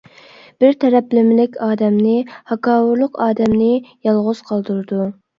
[0.61, 2.13] بىر تەرەپلىمىلىك ئادەمنى.
[2.51, 3.67] ھاكاۋۇرلۇق ئادەمنى
[4.09, 5.03] يالغۇز قالدۇرىدۇ.